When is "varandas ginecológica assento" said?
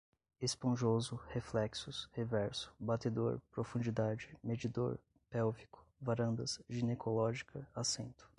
6.01-8.27